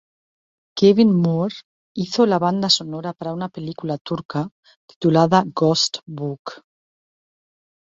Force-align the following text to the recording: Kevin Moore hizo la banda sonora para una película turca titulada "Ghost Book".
Kevin 0.79 1.11
Moore 1.25 1.53
hizo 1.99 2.25
la 2.25 2.39
banda 2.39 2.71
sonora 2.77 3.13
para 3.13 3.33
una 3.35 3.49
película 3.49 3.99
turca 3.99 4.49
titulada 4.87 5.43
"Ghost 5.53 5.99
Book". 6.07 6.63